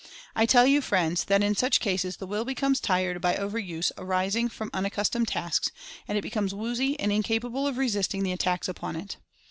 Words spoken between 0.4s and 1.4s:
tell you, friends,